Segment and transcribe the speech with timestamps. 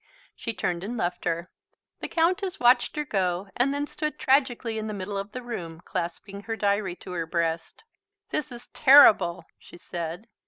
[0.35, 1.51] She turned and left her.
[1.99, 5.79] The Countess watched her go, and then stood tragically in the middle of the room,
[5.85, 7.83] clasping her diary to her breast.
[8.31, 10.25] "This is terrible!" she said.